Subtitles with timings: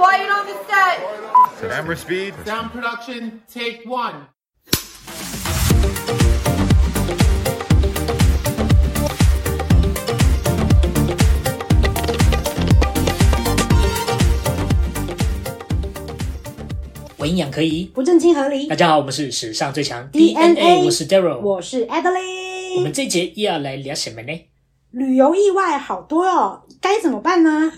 [0.00, 0.96] Quiet on the set.
[1.60, 2.32] Camera speed.
[2.46, 4.28] Sound production, take one.
[17.18, 18.66] 我营养可以，不正经合理。
[18.68, 22.76] 大家好，我们是史上最强 DNA DNA，我是 Daryl，我是 Adeline。
[22.76, 24.46] 我们这一节又要来聊什么呢？
[24.92, 27.70] 旅游意外好多哦，该怎么办呢？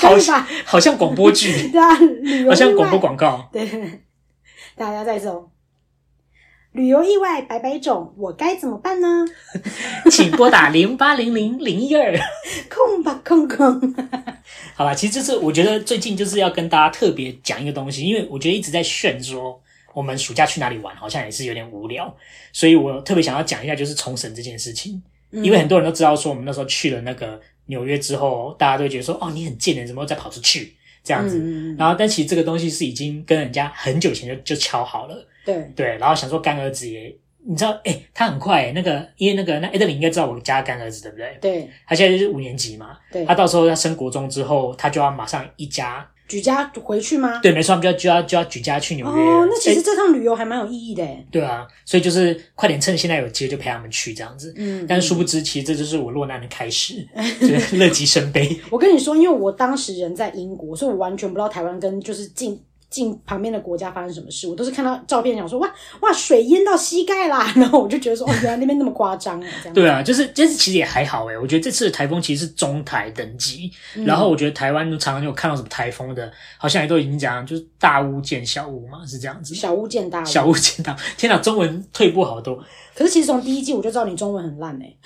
[0.00, 3.48] 好像 好像广播剧， 对啊，旅游意外好像广播广告。
[3.52, 3.66] 对，
[4.76, 5.50] 大家再走，
[6.72, 9.24] 旅游意外百百种，我该怎么办呢？
[10.10, 12.18] 请拨打零八零零零一二。
[12.68, 13.94] 空吧空空。
[14.74, 19.60] 好吧，其实这次我觉得最近就是要跟大家特别讲一个东西，因为我觉得一直在炫说
[19.92, 22.14] 我们暑假去哪里玩，好像也是有点无聊，
[22.52, 27.40] 所以我特别想要讲一下就是重审这件事情，因为很多人都知道说我们那时候去了那个
[27.70, 31.74] 纽约之后，大家都会觉得说哦，你很贱的，怎么又再跑出去这样子？
[31.78, 37.16] 然后但其实这个东西是已经跟人家很久前就就敲好了，对对，然后想说干儿子也。
[37.42, 41.38] 你知道，哎、欸，他很快、欸，那个，因为那个，那 Adeline 应该知道我家干儿子对不对？
[41.40, 47.40] 对，他现在就是五年级嘛，对，他到时候他升国中之后，他就要马上一家举家回去吗？
[47.42, 49.20] 对，没错，他们就要就要就要举家去纽约。
[49.20, 51.04] 哦，那其实这趟旅游还蛮有意义的。
[51.28, 54.54] 对啊，所以就是快点趁现在有机会就陪他们去这样子。
[54.56, 57.04] 嗯，但殊不知，其实这就是我落难的开始，
[57.40, 58.56] 就是乐极生悲。
[58.70, 62.56] 我跟你说，因为我当时人在英国，所以我完全不知道台湾跟就是近。
[62.90, 69.74] 进旁边的国家发生什么事，我都是看到照片，想说哇哇水淹到膝盖啦， 然后我就觉得说哦，原来那边那么夸张啊，这样。
[69.74, 79.54] 对啊，就是就是其实也还好诶，我觉得这次的台风其实是中台等级，嗯、然后我觉得台湾常常有看到什么台风的，好像也都已经讲就是大巫见小巫嘛，是这样子。
[79.54, 80.24] 小巫见大巫。
[80.24, 80.96] 小巫见大巫。
[81.16, 82.62] 天哪，中文退步好多。
[82.94, 84.96] 可是其实从第一季我就知道你中文很烂诶。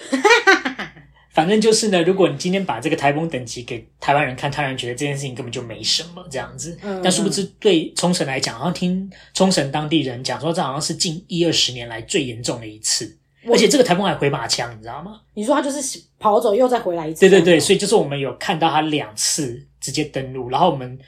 [1.34, 6.78] 反正就是呢，如果你今天把这个台风等级给台湾人看，台湾人觉得这件事情根本就没什么这样子。
[6.80, 13.18] 嗯，但殊不知对冲绳来讲，好像听冲绳当地人讲说，这好像是近一二十年来最严重的一次。
[13.46, 15.20] 而且这个台风还回马枪，你知道吗？
[15.34, 17.20] 你说他就是跑走又再回来一次？
[17.20, 20.98] 对对对，所以就是我们有看到他两次直接登陆，然后我们，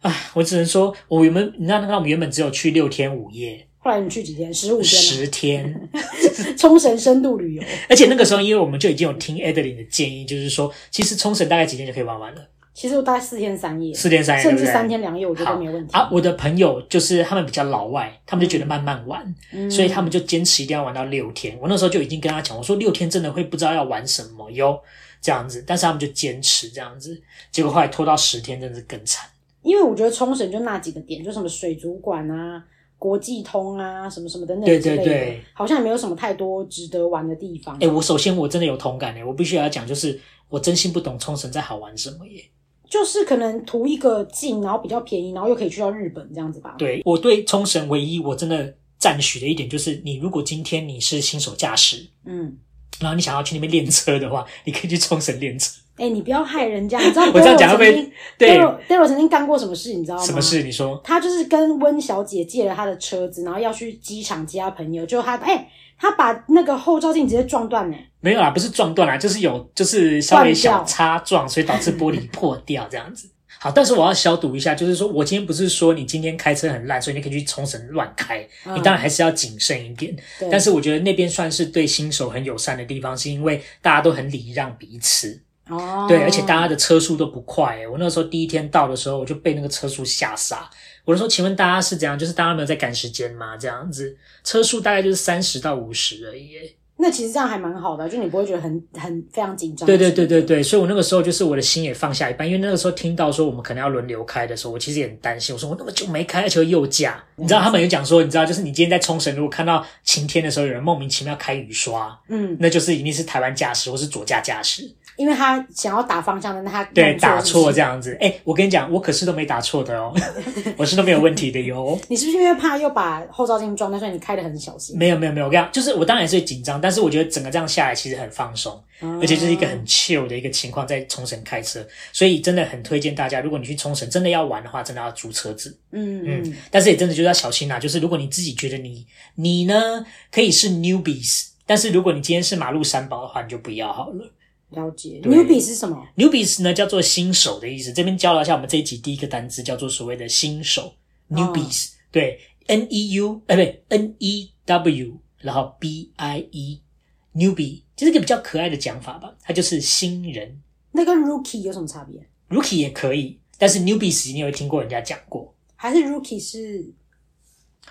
[0.00, 3.68] 啊，我只能说，我原本你知道，那个我们原本只有去六天五夜。
[3.84, 4.52] 后来你去几天？
[4.52, 4.84] 十五天。
[4.86, 5.88] 十天，
[6.56, 7.62] 冲绳深度旅游。
[7.86, 12.40] 而且那个时候，因为我们就已经有听 Adeline 的建议，就是说，其实冲绳大概几天就可以玩完了。
[12.72, 15.92] 其实我大概四天三夜，四天三夜，甚至三天两夜，我觉得都没问题。
[15.92, 21.54] 啊，我的朋友就是他们比较老外，他们就觉得慢慢玩，嗯、所以他们就坚持一定要玩到六天。
[21.60, 24.80] 我那时候就已经跟他讲，我说六天真的会不知道要玩什么哟，
[25.20, 25.62] 这样子。
[25.66, 29.28] 但是他们就坚持这样子，结果后来拖到十天，真的是更惨。
[29.62, 32.64] 因为我觉得冲绳就那几个点，就什么水族馆啊。
[33.04, 37.74] 国际通啊，什么什么的那之类的，对对对，好像也没有什么太多值得玩的地方。
[37.74, 42.42] 哎、欸，我首先我真的有同感哎，我必须要讲，就是我真心不懂冲绳在好玩什么耶。
[42.88, 46.76] 就是可能图一个近，然后比较便宜，然后又可以去到日本这样子吧。
[46.78, 52.56] 对，我对冲绳唯一我真的赞许的一点就是，你如果今天你是新手驾驶，嗯，
[53.00, 55.78] 然后你想要去那边练车的话，你可以去冲绳练车。
[55.96, 57.26] 哎、欸，你不要害人家， 你知道？
[57.32, 58.58] 我这样讲会被对。
[58.88, 60.24] Daryl 曾经干过什么事，你知道吗？
[60.24, 60.62] 什么事？
[60.62, 61.00] 你说。
[61.04, 67.96] 他就是跟温小姐借了他的车子，然后要去机场接他朋友，就他哎、欸，他把那个后照镜直接撞断呢。
[68.20, 73.30] 没有啊，不是撞断啦，就是有就是稍微小擦撞，所以导致玻璃破掉这样子。
[73.60, 80.14] 好，但是我要消毒一下，就是说我今天不是说你今天开车很烂，所以你可以去冲绳乱开，你当然还是要谨慎一点。
[80.40, 85.40] 嗯、但是我觉得那边算是对新手很友善的地方，是因为大家都很礼让彼此。
[85.68, 87.86] 哦，对，而且大家的车速都不快诶。
[87.86, 90.68] 我那个时候第一天到的时候，我就被那个车速吓傻。
[91.04, 92.18] 我就说，请问大家是怎样？
[92.18, 93.56] 就是大家没有在赶时间吗？
[93.56, 96.58] 这样子，车速大概就是三十到五十而已。
[96.96, 99.84] 那其实这样还蛮好的，就你不会觉得很很非常紧张。
[99.84, 105.52] 对对对对对，所以我那个时候就是我的心也放下一半，因为那个时候听到说我们可能要轮流开的时候，我其实也很担心。
[105.52, 114.88] 我说我那么久没开，而且又右驾，你知道他们有讲说，你知道就是你今天在冲绳，如果看到晴天的时候有人莫名其妙开雨刷，嗯，那就是一定是台湾驾驶或是左驾驾驶。
[115.16, 118.12] 因为他想要打方向，但他对打错这样子。
[118.20, 120.14] 哎、欸，我跟你讲，我可是都没打错的哦，
[120.76, 121.98] 我是都没有问题的哟。
[122.08, 124.96] 你是不是因为怕又把后照镜撞到，所以你开的很小心？
[124.98, 135.76] 没有没有没有，我跟你讲，就是我当然是紧张，但是我觉得整个这样下来其实很放松，嗯、而且就是一个很 chill 的一个情况，在冲绳开车，所以真的很推荐大家，如果你去冲绳真的要玩的话，真的要租车子。
[135.92, 139.06] 嗯嗯，但是也真的就是要小心啦，就是如果你自己觉得你
[139.36, 144.30] 你呢可以是 newbies，但是如果你今天是马路三宝的话，你就不要好了。
[144.74, 147.92] 了解，newbie 是什么？newbies 呢叫做新手的意思。
[147.92, 150.94] 这边教了一下我们这一集第一个单词，叫做所谓的新手。
[151.30, 159.34] newbies，、哦、对，n e u，哎，不对，n e w，然后 b i e，newbie，就是一个比较可爱的讲法吧。
[159.42, 160.60] 它就是新人。
[160.92, 165.52] 那跟 rookie 有什么差别，Rookie 也可以，但是 Newbies 你有听过人家讲过？
[165.76, 166.92] 还是 Rookie 是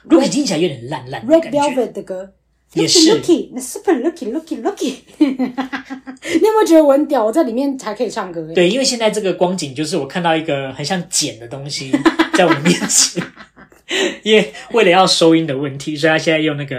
[0.08, 1.52] Rookie 听起来有点烂烂的 Red。
[1.52, 2.34] Velvet 的歌。
[2.74, 3.22] 也是
[3.54, 4.94] 那 Super Lucky，Lucky，Lucky，。
[5.20, 7.24] 你有没有觉得我很屌？
[7.24, 8.52] 我在里面才可以唱歌。
[8.54, 11.92] 对，因为现在这个光景就是我看到一个很像茧的东西
[12.34, 13.24] 在我的面前，
[14.24, 16.76] 因为为了要收音的问题，所以他现在用那个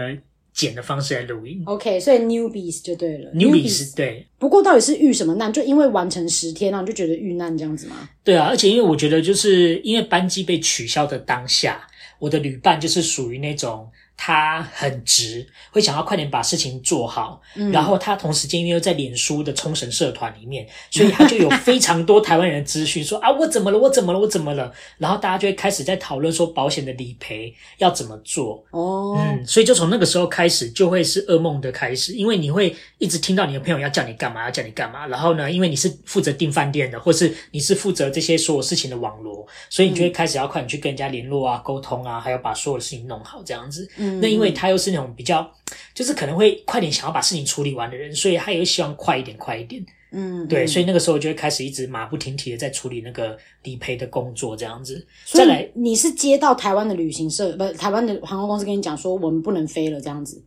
[0.52, 1.62] 剪的方式来录音。
[1.66, 3.30] OK，所以 Newbies 就对了。
[3.32, 4.26] Newbies 对。
[4.38, 5.52] 不过到底是遇什么难？
[5.52, 8.08] 就因为完成十天，然后就觉得遇难这样子吗？
[8.24, 11.86] 对啊，而且因为我觉得就是因为班机被取消的当下，
[12.18, 13.88] 我的旅伴就是属于那种。
[14.16, 17.40] 他很直，会想要快点把事情做好。
[17.56, 24.72] 嗯、然后他同时间因为又在脸书的冲绳社团里面，所以他就有非常多台湾人的资讯，说 啊我怎么了，我怎么了，我怎么了。
[24.98, 28.64] 然后大家就会开始在讨论说保险的理赔要怎么做。
[28.70, 35.06] 哦，嗯，所以就从那个时候开始，就会是噩梦的开始，因为你会一直听到你的朋友要叫你干嘛，要叫你干嘛。
[35.06, 43.88] 然后呢，因为你是负责订饭店的，或是你是负责这些所有事情的网罗，所以你就会开始要快点去跟人家联络啊、沟通啊，还要把所有的事情弄好这样子。
[44.20, 45.50] 那因为他又是那种比较，
[45.94, 49.84] 就是可能会快点想要把事情处理完的人，所以他也会希望快一点，快一点。
[50.16, 55.04] 嗯，对，所以那个时候就会开始一直马不停蹄的在处理那个理赔的工作，这样子。
[55.26, 60.40] 再来，你是接到台湾的旅行社，不，台湾的航空公司跟你讲说我们不能飞了，这样子。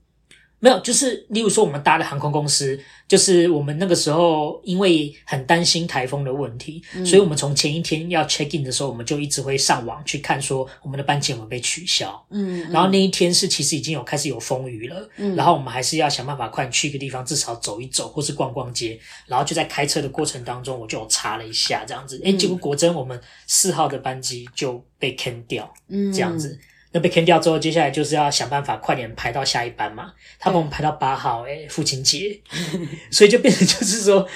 [0.59, 12.25] 没有，就是例如说我们搭的航空公司，就是我们那个时候因为很担心台风的问题，嗯、所以我们从前一天要 check in 的时候，我们就一直会上网去看说我们的班机有没有被取消。
[12.31, 26.59] 嗯，然后那一天是其实已经有开始有风雨了，嗯，然后我们还是要想办法快去一个地方，至少走一走或是逛逛街，然后就在开车的过程当中，我就查了一下这样子，诶，结果果真我们四号的班机就被 can 掉，嗯，这样子。
[26.97, 30.11] 那被 cancel 掉之后，接下来就是要想办法快点排到下一班嘛。
[30.39, 32.41] 他帮我们排到八号，哎、欸，父亲节，
[33.11, 34.27] 所以就变成就是说，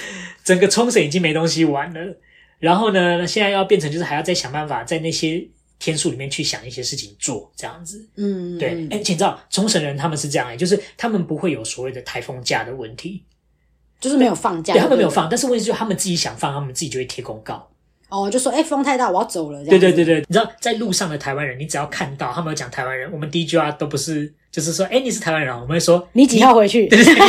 [0.43, 2.17] 整个冲绳已经没东西玩了。
[2.59, 5.43] 然后呢，现在要变成就是还要再想办法在那些
[5.79, 8.07] 天数里面去想一些事情做，这样子。
[8.17, 8.69] 嗯，对。
[8.69, 13.23] 哎、欸，而且你知道冲绳人他们是这样、欸，就是他们不会有所谓的台风假的问题，
[13.99, 17.70] 就是没有放假，对，他们没有放，但是问题就是他们自己想放，他们自己就会贴公告。
[18.11, 19.65] 哦，就说哎，风太大，我要走了。
[19.65, 24.31] 对对对对，你知道在路上的台湾人，你只要看到他们有讲台湾人，我们第一句话都不是。
[24.51, 26.85] 就是说，哎，你是台湾人，我们会说你几号回去？
[26.89, 27.21] 对对对，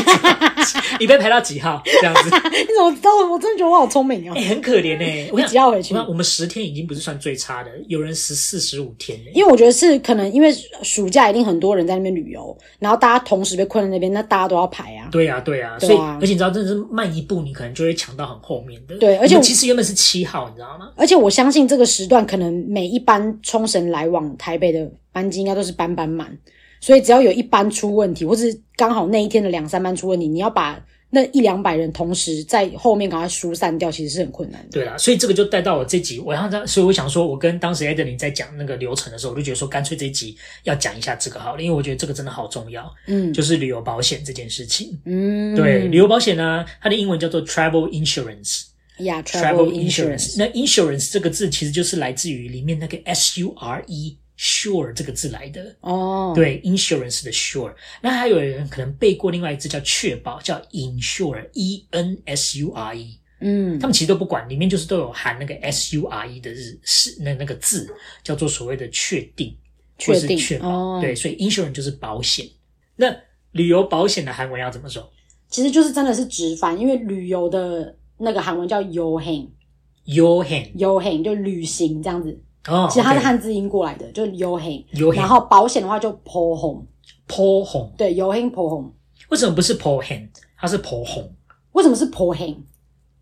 [0.98, 1.82] 你被排到几号？
[1.84, 2.22] 这样子。
[2.50, 3.10] 你怎么知道？
[3.30, 4.34] 我真的觉得我好聪明哦。
[4.36, 5.28] 哎，很可怜哎。
[5.32, 5.94] 我几号回去？
[5.94, 9.18] 我我们十天已经不是算最差的，有人十四、十五天。
[9.34, 10.52] 因为我觉得是可能，因为
[10.82, 15.08] 暑假一定很多人在那边旅游，然后大家同时被困在那边，那大家都要排啊。
[15.10, 15.78] 对啊，对啊。
[15.78, 18.96] 所以，而且你知道，真的是慢一步，你可能就会抢到很后面的。
[18.98, 20.90] 对，而且其实原本是七号，你知道吗？
[20.96, 26.36] 而且我相信这个时段，可能每一班冲绳来往台北的班机应该都是班班满。
[26.82, 34.68] 所以只要有一班出问题，或是刚好那一天的两三班出问题，你要把那一两百人同时在后面赶快疏散掉，其实是很困难的。
[34.72, 42.92] 对啦，所以这个就带到我这集，我要这，所以我想说，我跟当时 Adeline 在讲那个流程的时候，我就觉得说，干脆这一集要讲一下这个好了，因为我觉得这个真的好重要。
[43.06, 44.98] 嗯，就是旅游保险这件事情。
[45.04, 48.64] 嗯，对，旅游保险呢，它的英文叫做 Travel Insurance。
[48.98, 50.36] 呀，Travel Insurance。
[50.38, 54.16] 那 Insurance 这个字其实就是来自于里面那个 S U R E。
[54.38, 56.34] Sure 这个字来的哦，oh.
[56.34, 57.72] 对，insurance 的 sure。
[58.00, 63.18] 那还有人可能背过另外一个字叫确保，叫 insure，e n s u r e。
[63.40, 67.86] 嗯，他们其实都不管，里面就是都有含那个 s u r e 的日是那那个字，
[68.24, 69.54] 叫做所谓的确定，
[69.98, 70.94] 确定确保。
[70.94, 71.00] Oh.
[71.00, 72.48] 对，所以 insurance 就是保险。
[72.96, 73.14] 那
[73.52, 75.12] 旅游保险的韩文要怎么说？
[75.48, 82.40] 其实就是真的是直翻，因为旅游的那个韩文叫 yohen，yohen，yohen 就旅行这样子。
[82.68, 88.90] 哦，其实它是汉字音过来的，就 yohen，然后保险的话就 pohon，pohon，对，yohen pohon。
[89.28, 90.28] 为什么不是 “po han”？
[90.56, 91.28] 它是 pohon。
[91.72, 92.56] 为什么是 pohen？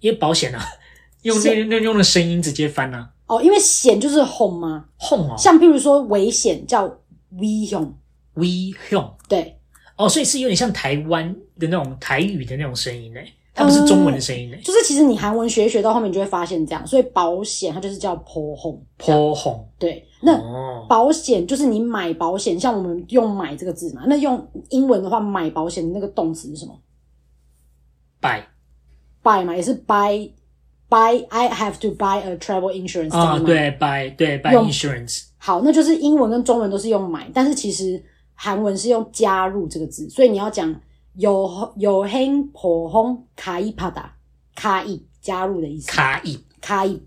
[0.00, 0.60] 因为保险啊，
[1.22, 3.10] 用那那用的声音直接翻啊。
[3.26, 5.34] 哦，因为险就是 hon 吗？hon 哦。
[5.38, 6.88] 像譬如说危险叫
[7.34, 9.12] wehyun，wehyun。
[9.28, 9.56] 对。
[9.96, 13.32] 哦，所以是有点像台湾的那种台语的那种声音诶。
[13.60, 14.60] 它不是中文的声音呢、欸。
[14.60, 20.40] 嗯，就是其实你韩文学一学到后面，你就会发现这样，所以保险它就是叫 pohon，pohon，对，那
[20.88, 26.74] 保险就是你买保险，像我们用买这个字嘛，那用英文的话，买保险的那个动词是什么
[28.22, 38.02] ？buy，buy 嘛，也是 buy，buy，I have to buy a travel insurance 啊、哦，对，buy，对，buy insurance，好，那就是英文跟中文都是用买，但是其实
[38.34, 40.74] 韩文是用加入这个字，所以你要讲。
[41.14, 44.14] 有有很普通卡伊帕达
[44.54, 47.00] 卡伊加入的意思，卡伊卡伊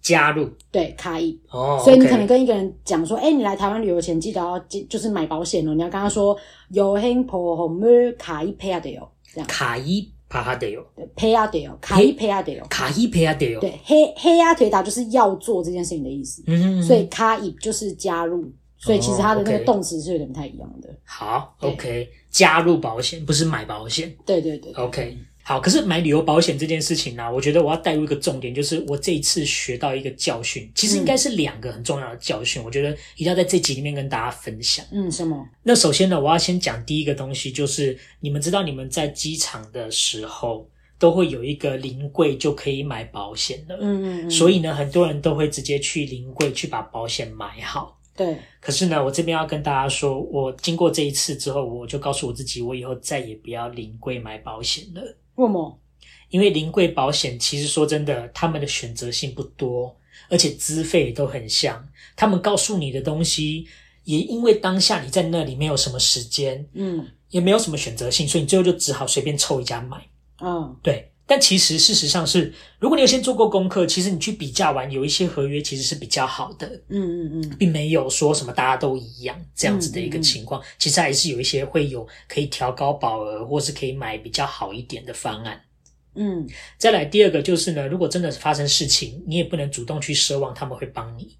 [0.00, 0.48] 加入。
[0.70, 6.36] 对卡伊哦，oh, 所以你可能跟一个人讲说，哎、你来台湾旅游前记得要就是买保险哦，你要跟他说
[6.68, 7.80] 有很普通
[8.16, 9.46] 卡伊帕的哟，这样。
[9.48, 10.86] 卡伊帕哈德哟，
[11.16, 18.48] 佩亚德哟，卡伊佩亚德哟，卡伊佩亚德哟，对，黑黑亚腿打就是要做这件事情的意思，嗯，所以卡伊就是加入，
[18.78, 20.88] 所以其实它的那个动词是有点不太一样的。
[21.04, 25.18] 好，OK，加入保险不是买保险，对对对，OK。
[25.42, 34.84] 好，可是买旅游保险这件事情呢、啊，我觉得我要带入一个重点，就是我这一次学到一个教训，其实应该是两个很重要的教训，嗯、我觉得一定要在这集里面跟大家分享。
[34.92, 35.44] 嗯，什么？
[35.64, 40.68] 那首先呢，我要先讲第一个东西，就是你们知道，你们在机场的时候
[40.98, 47.98] 都会有一个临柜就可以买保险的，嗯嗯嗯，所以呢，很多人都会直接去临柜去把保险买好。
[48.20, 48.36] 对。
[48.60, 55.00] 可是呢，我这边要跟大家说，我经过这一次之后，我就告诉我自己，我以后再也不要临柜买保险了。
[55.36, 55.80] 为什么？
[56.28, 59.96] 因为临柜保险其实说真的，他们的选择性不多，
[60.28, 61.82] 而且资费都很像。
[62.14, 63.66] 他们告诉你的东西，
[64.04, 70.06] 也因为当下你在那里没有什么时间，嗯，也没有什么选择性，所以你最后就只好随便凑一家买。
[70.42, 71.09] 嗯，对。
[71.30, 76.66] 但其实事实上是，如果你有先做过功课，其实你去比较完，有一些合约其实是比较好的。
[76.88, 80.60] 嗯嗯嗯，并没有说什么大家都一样这样子的一个情况。
[80.60, 85.60] 嗯嗯嗯，其实还是有一些会有可以调高保额，或是可以买比较好一点的方案。
[86.16, 86.44] 嗯，
[86.76, 91.36] 再来第二个就是呢，如果真的发生事情，你也不能主动去奢望他们会帮你，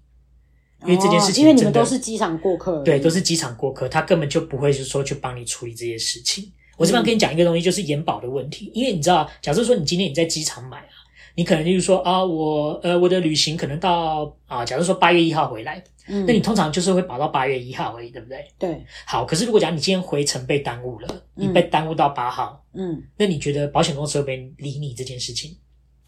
[0.85, 6.49] 因为这件事情因为你们都是机场过客，对，都是机场过客，他根本就不会是说去帮你处理这些事情。
[6.81, 10.97] 我这边跟你讲一个东西，就是延保的问题，嗯，因为你知道，假设说你今天你在机场买啊。
[11.33, 18.45] 你可能就是说啊，我呃我的旅行可能到啊，假如说八月一号回来，嗯，那你通常就是会保到八月一号而已，对不对？
[18.59, 18.85] 对。
[19.05, 21.07] 好，可是如果讲你今天回程被耽误了，
[21.37, 25.55] 嗯，你被耽误到八号，嗯，那你觉得保险公司会不会理你这件事情？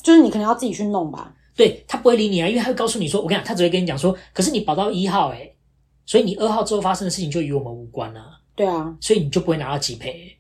[0.01, 1.33] 就是你可能要自己去弄吧。
[1.55, 5.55] 对，他不会理你啊，因为他会告诉你说，我跟你讲，他只会跟你讲说，可是你保到一号诶，
[6.05, 8.39] 所以你二号之后发生的事情就与我们无关啊。
[8.55, 10.32] 对啊，所以你就不会拿到几赔。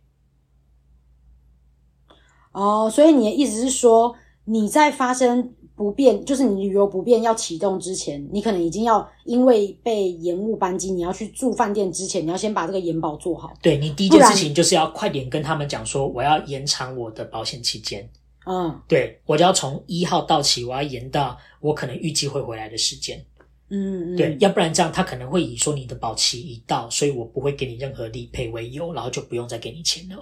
[2.53, 4.15] 哦，所以你的意思是说？
[4.45, 13.53] 你在发生不便，就是你旅游不便要启动之前，你可能已经要因为被延误班机，你要去住饭店之前，你要先把这个延保做好。
[13.61, 18.05] 对，你第一件事情就是要快点跟他们讲说，我要延长我的保险期间。
[18.45, 23.17] 嗯，对，我就要从一号到期，我要延到我可能预计会回来的时间。
[23.69, 30.17] 嗯嗯，对，要不然这样他可能会以说你的保期已到，所以我不会给你任何理赔为由，然后就不用再给你钱了。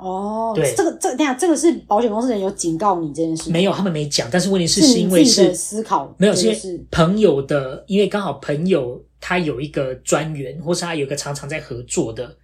[0.00, 3.50] 哦，对，这个这等下这个是保险公司人有警告你这件事？
[3.50, 4.28] 没有，他们没讲。
[4.32, 12.34] 但是问题是，是因为是思考，没有，是因为朋友的，因为刚好朋友他有一个专员，或是他有一个常常在合作的，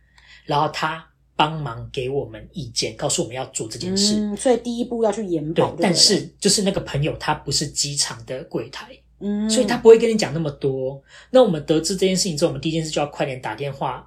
[0.44, 4.16] 然后他帮忙给我们意见，告诉我们要做这件事。
[4.16, 5.70] 嗯，所以第一步要去延保。
[5.70, 8.88] 对，但是就是那个朋友他不是机场的柜台，
[9.20, 11.02] 嗯，所以他不会跟你讲那么多。
[11.30, 14.06] 那我们得知这件事情之后，我们第一件事就要快点打电话。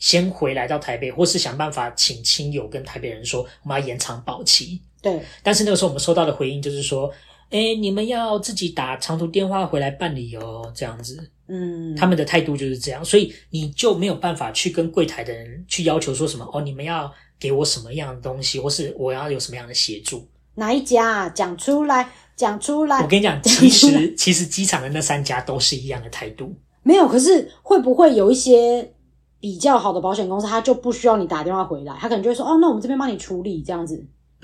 [0.00, 4.80] 先回来到台北，或是想办法请亲友跟台北人说，我们要延长保期。
[5.00, 7.08] 对，但是那个时候我们收到的回应就是说，
[7.50, 11.30] 诶，你们要自己打长途电话回来办理哦，这样子。
[11.48, 20.26] 嗯，他们的态度就是这样，所以你就没有办法去跟柜台的人去要求说什么哦，你们要给我什么样的东西，或是我要有什么样的协助。
[20.54, 21.28] 哪一家啊？
[21.28, 23.02] 讲出来，讲出来。
[23.02, 26.54] 我跟你讲， 其实其实机场的那三家都是一样的态度。
[26.82, 28.92] 没有，可是会不会有一些？
[29.40, 33.96] 比较好的保险公司，他就不需要你打电话回来，他可能就会说：“哦，那我们这边帮你处理，这样子，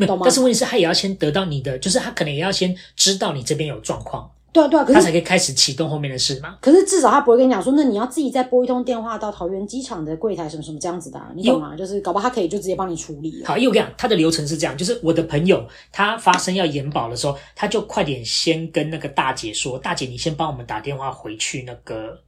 [0.06, 6.56] 懂吗？”但是问题是，他也要先得到你的，就是他可能也要先知道你这边有状况，对啊，对啊，可是他才可以开始启动后面的事嘛。
[6.62, 13.44] 可是至少他不会跟你讲说：“那你要自己再拨一通电话到桃园机场的柜台什么什么这样子的啊，你懂吗？”就是搞不好他可以就直接帮你处理。
[13.44, 15.62] 好，因为我跟你讲，他的流程是这样，就是我的朋友
[15.92, 22.18] 他发生要延保的时候，他就快点先跟那个大姐说：“大姐，你先帮我们打电话回去那个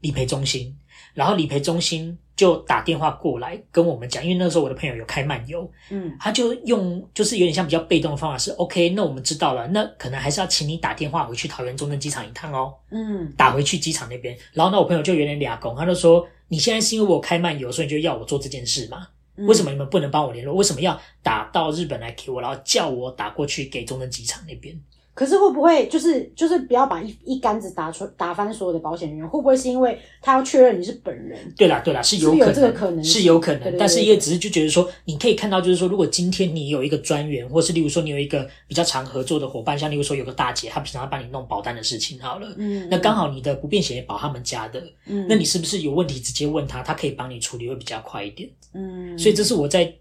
[0.00, 0.72] 理赔中心。”
[1.14, 19.08] 然后理赔中心就打电话过来跟我们讲，因为那时候我的朋友有开漫游，嗯，他就用就是有点像比较被动的方法是，OK，那我们知道了，那可能还是要请你打电话回去桃园中正机场一趟哦，嗯，打回去机场那边，然后那我朋友就有点俩拱，他就说，你现在是因为我开漫游，所以就要我做这件事吗？
[19.36, 20.54] 为什么你们不能帮我联络？
[20.54, 24.78] 为什么要打到日本来给我，然后叫我打过去给中正机场那边？
[25.14, 29.28] 可是会不会就是就是不要把一一竿子打出打翻所有的保险人员？
[29.28, 31.38] 会不会是因为他要确认你是本人？
[31.56, 33.60] 对啦对啦，是有可能，是有这个可能，是有可能。
[33.60, 49.92] 对对对对，但是也只是就觉得说，你可以看到，就是说，如果今天你有一个专员，或是例如说你有一个比较常合作的伙伴，像例如说有个大姐，她平常帮你弄保单的事情，好了，嗯，那刚好你的不便险也保他们家的，嗯，那你是不是有问题直接问他，他可以帮你处理会比较快一点，嗯，所以这是我在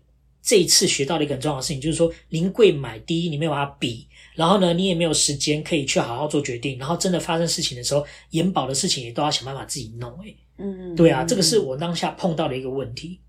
[0.42, 4.08] 这一次学到的一个很重要的事情，就是说临柜买，第一你没有办法比。
[4.42, 6.76] 然后呢，你也没有时间可以去好好做决定。
[6.80, 10.12] 然后真的发生事情的时候，延保的事情也都要想办法自己弄。
[10.26, 13.22] 哎，嗯，对啊，这个是我当下碰到的一个问题。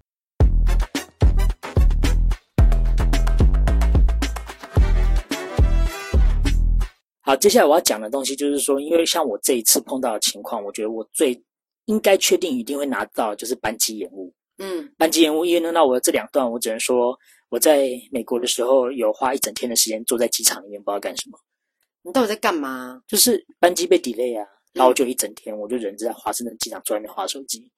[7.21, 11.38] 好，接下来我要讲的东西就是说，因为像我这一次碰到的情况，我觉得我最
[11.85, 14.33] 应该确定一定会拿到就是班机延误。
[14.57, 17.14] 嗯，班机延误，因为那我这两段我只能说。
[17.52, 21.38] 我在美国的时候有花一整天的时间坐在机场里面，不知道干什么。
[22.00, 23.02] 你到底在干嘛？
[23.06, 27.71] 就是班机被 delay 啊，然后我就一整天，我就人在华盛顿机场坐在那边划手机。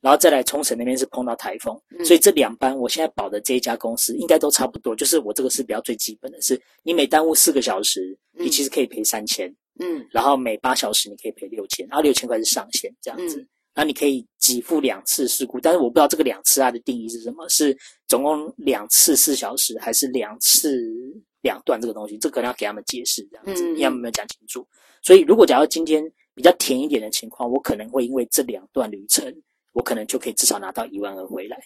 [0.00, 4.96] 然后再来冲绳那边是碰到台风，嗯、所以这两班我现在保的这一家公司应该都差不多。
[4.96, 13.42] 就是我这个是比较最基本的是，你每耽误四个小时，你其实可以赔三千，嗯，然后每八小时你可以赔六千，然后六千块是上限这样子。
[13.42, 17.76] 嗯、然后你可以给付两次事故，但是我不知道这个两次它的定义是什么，是
[18.08, 20.80] 总共两次四小时，还是两次
[21.42, 22.18] 两段这个东西？
[22.18, 24.66] 这可能要给他们解释这样子，你有没有讲清楚？
[25.02, 29.34] 所以如果假如今天比较甜一点的情况，我可能会因为这两段旅程。
[29.72, 31.56] 我可能就可以至少拿到一万二回来，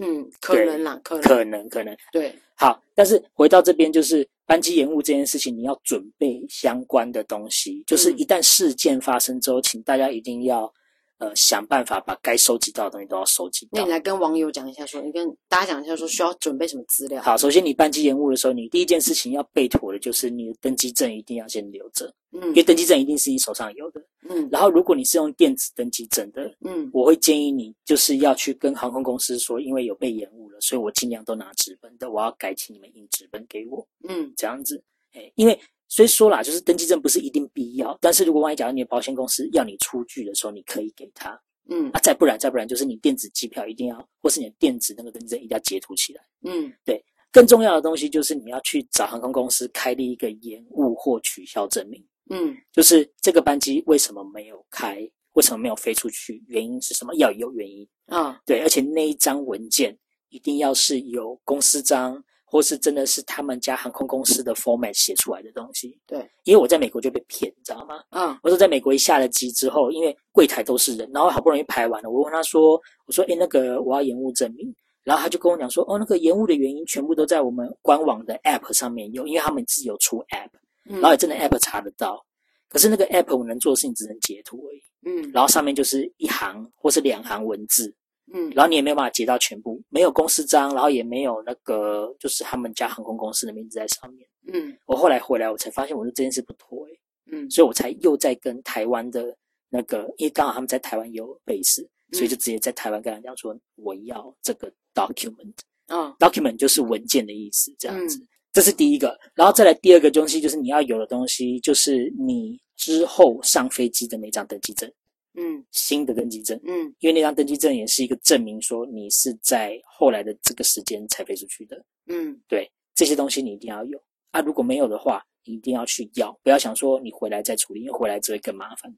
[0.00, 10.68] 嗯，可能啦，可能，可能，可能，对，好，但是回到这边，就是班机延误这件事情，你要准备相关的东西，就是一旦事件发生之后，请大家一定要。
[11.18, 13.78] 呃，想办法把该收集到的东西都要收集到。
[13.78, 17.22] 那你来跟网友讲一下说，说你跟大家讲一下，说需要准备什么资料？
[17.22, 24.48] 好，首先你班机延误的时候，你第一件事情要备妥的就是你的登机证一定要先留着，嗯，因为登机证一定是你手上有的，嗯。
[24.50, 35.58] 然后如果你是用电子登机证的，嗯，我会建议你就是要去跟航空公司说，因为有被延误了，所以我尽量都拿纸本的，我要改，请你们印纸本给我，嗯，这样子，哎，因为。
[35.88, 47.04] 所以说啦，就是登记证不是一定必要，但是如果万一假如你的保险公司要你出具的时候，你可以给他，嗯，啊，再不然再不然就是你电子机票一定要，或是你的电子那个登记证一定要截图起来，嗯，对。
[47.30, 52.00] 更重要的东西就是你要去找航空公司开立一个延误或取消证明，
[52.30, 54.98] 嗯，就是这个班机为什么没有开，
[55.32, 57.12] 为什么没有飞出去，原因是什么？
[57.16, 59.98] 要有原因啊，对，而且那一张文件
[60.28, 62.24] 一定要是有公司章。
[62.54, 68.00] 或是真的是他们家航空公司的 format 写出来的东西，对，因为我在美国就被骗，你知道吗？
[68.10, 80.48] 嗯，我说在美国一下了机之后，因为柜台都是人，然后好不容易排完了，我问他说，我说，诶，那个我要延误证明，然后他就跟我讲说，哦，那个延误的原因全部都在我们官网的 app 上面有，因为他们自己有出 app，
[80.84, 82.24] 然后也真的 app 查得到，
[82.68, 87.92] 可是那个 app 我能做的事情只能截图而已，嗯，然后上面就是一行或是两行文字。
[88.36, 94.28] 嗯，然后你也没有办法截到全部，没有公司章，然后也没有那个，就是他们家航空公司的名字在上面。
[94.52, 97.00] 嗯，我后来回来，我才发现，我说这件事不妥诶。
[97.30, 99.34] 嗯，所以我才又在跟台湾的
[99.70, 105.54] 那个，因为刚好他们在台湾有 base，所以就直接在台湾跟他讲说，我要这个 document。
[105.86, 108.20] 啊，document 就是文件的意思，这样子。
[108.52, 114.90] 这是第一个，然后再来第二个东西，就是你要有的东西，就是你之后上飞机的那张登机证。
[115.36, 124.00] 嗯，新的登记证，嗯，因为那张登记证也是一个证明，说你是在后来的这个时间才飞出去的，嗯，对，这些东西你一定要有。
[124.30, 128.96] 啊，如果没有的话，你一定要去要，不要想说你回来再处理，因为回来只会更麻烦。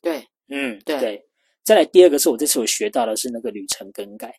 [0.00, 1.24] 对，嗯，对，对。
[1.64, 4.34] 再来第二个是我这次我学到的是那个旅程更改，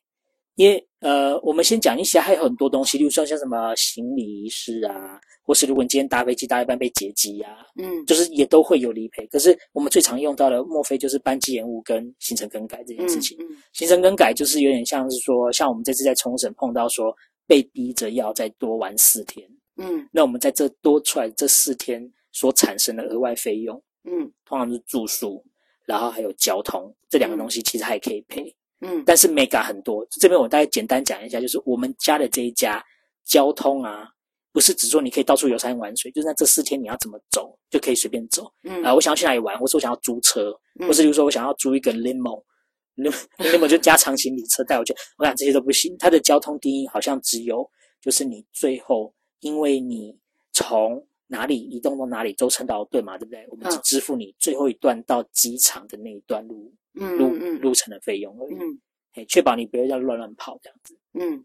[0.59, 5.17] 因为呃，我们先讲一些，还有很多东西，例如说像什么行李遗失啊。
[5.41, 9.25] 或是如果你今天搭飞机搭一半被劫机呀，嗯，就是也都会有理赔。
[9.27, 13.35] 可是我们最常用到的，莫非就是班机延误跟行程更改这件事情？
[13.39, 17.15] 嗯，嗯，行程更改就是有点像是说，像我们这次在冲绳碰到说
[17.47, 21.99] 被逼着要再多玩四天，嗯，那我们在这多出来这四天
[22.31, 25.43] 所产生的额外费用，嗯，通常是住宿，
[25.87, 30.05] 然后还有交通这两个东西，其实还可以赔，嗯，但是 mega 很多。
[30.11, 32.83] 这边我大概简单讲一下，就是我们家的这一家
[33.25, 34.09] 交通啊。
[34.51, 38.51] 不是只说你可以到处游山玩水，就是那这四天你要怎么走就可以随便走。
[38.63, 44.91] 嗯，啊、呃，我想要去哪里玩，或是我想要租车，嗯、或是比如说我想要租一个 limo，limo 就加长行李车带我去。
[45.19, 45.95] 我想这些都不行。
[45.99, 47.69] 它的交通定义好像只有，
[48.01, 50.17] 就是你最后因为你
[50.51, 53.45] 从哪里移动到哪里舟车劳顿嘛，对不对？
[53.51, 58.53] 我们只支付你最后一段到机场的那一段路，嗯、路路程的费用而已。
[58.55, 58.81] 嗯，
[59.13, 60.97] 哎，确保你不要要乱乱跑这样子。
[61.13, 61.43] 嗯，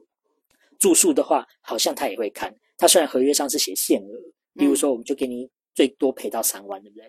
[0.79, 2.55] 住宿的话，好像他也会看。
[2.77, 4.21] 他虽然合约上是写限额，
[4.55, 7.09] 比如说我们就给你最多赔到三万，对不对？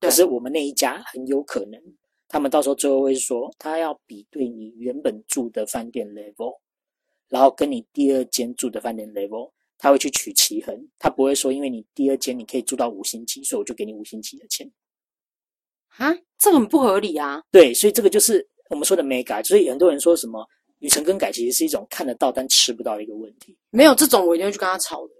[0.00, 0.10] 对。
[0.10, 1.80] 可是我们那一家很有可能，
[2.28, 6.58] 他们到时候最后会说，他要比对你原本住的饭店 level，
[7.28, 14.70] 然后跟你第二间住的饭店 level，他会去取其衡，他不会说因为你第二间你可以住到五星级，所以我就给你五星级的钱。
[15.98, 17.42] 啊，这很不合理啊！
[17.50, 20.46] 对，所以这个就是我们说的 mega，所以很多人说什么。
[20.80, 23.56] 旅程更改其实是一种看得到但吃不到的一个问题。
[23.70, 25.12] 没有这种，我一定会去跟他吵的。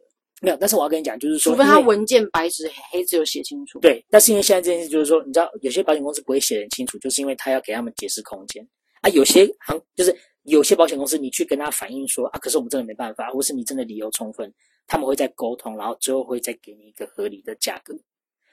[0.43, 3.79] 没有，但是我要跟你讲，就是说，除非他文件白纸黑字有写清楚。
[3.81, 8.63] 对，但是因为现在这件事，就是说，你知道，有些保险公司不会写很清楚，就是因为他要给他们解释空间
[9.01, 9.09] 啊。
[9.09, 14.53] 有些行就是有些保险公司，你去跟他反映说啊，可是我们真的没办法，或是你真的理由充分，
[14.87, 17.99] 他们会再沟通，然后最后会再给你一个合理的价格。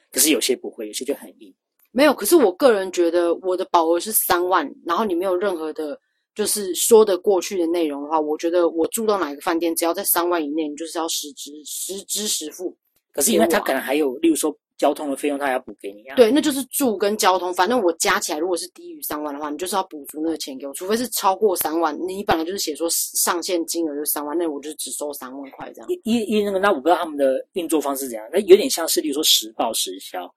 [0.09, 1.53] 可是有些不会，有些就很硬。
[1.95, 5.97] 没有，可是我个人觉得我的保额是三万，然后你没有任何的，
[6.33, 12.75] 就是说得过去的内容的话，我觉得我住到哪一个饭店，只要在三万以内，你就是要实支实支实付。
[13.11, 16.15] 可是因为他可能还有，例如说交通的费用，他还要补给你啊。
[16.15, 25.87] 对，那就是住跟交通，反正我加起来，如果是低于三万的话，你就是要补足那个钱给我，除非是超过三万，你本来就是写说上限金额就是三万，那我就只收三万块这样。
[26.05, 30.27] 因因为那个，那我不知道他们的运作方式怎样，那有点像是，例如说实报实销。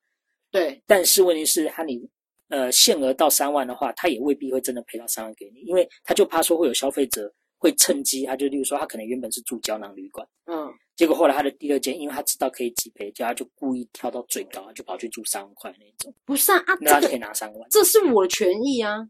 [0.51, 2.01] 对，但是问题是，他你
[2.49, 16.15] 呃限额到三万的话，他也未必会真的赔到三万给你，因为他就怕说会有消费者会趁机，他就例如说他可能原本是住胶囊旅馆，嗯，结果后来他的第二间，因为他知道可以挤赔，就他就故意跳到最高，就跑去住三万块那种。
[16.25, 19.09] 不是啊，那他就可以拿三万，这是我的权益啊。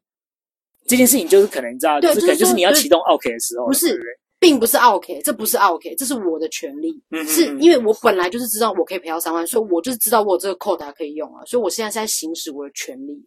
[0.86, 4.00] 这件事情就是可能你知道，对，就是，就是你要启动 OK 的时候，不是。
[4.38, 7.02] 并不是 OK，，这不是 OK，，这是我的权利。
[7.10, 13.18] 嗯，是因为我本来就是知道我可以赔到三万，所以我就是知道我有这个扣打可以用啊，所以我现在是在行使我的权利，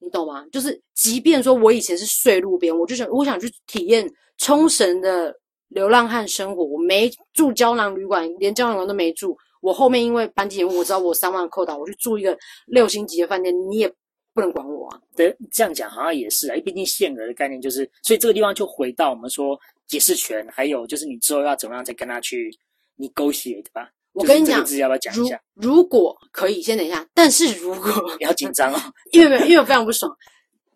[0.00, 0.44] 你懂吗？
[0.52, 5.34] 就是即便说我以前是睡路边，我就想我想去体验冲绳的
[5.68, 9.36] 流浪汉生活，我没住胶囊旅馆，连胶囊旅馆都没住。
[9.60, 13.88] 我后面因为班机延误，我知道我三万扣打，我去住一个六星级的饭店，你也
[14.32, 15.00] 不能管我啊。
[15.16, 19.58] 对，这样讲好像也是啊，毕竟限额的概念就是，所以这个地方就回到我们说。
[19.88, 22.56] 解释权，还有就是你之后要怎么样再跟他去
[22.98, 23.90] negotiate 吧。
[24.12, 25.40] 我跟你讲，自己要不要讲一下？
[25.54, 27.06] 如，如果可以，先等一下。
[27.14, 28.80] 但是如果 不要紧张哦，
[29.12, 30.14] 因为因为我非常不爽。